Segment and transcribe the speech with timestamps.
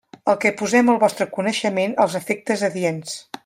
[0.31, 3.17] El que posem al vostre coneixement als efectes adients.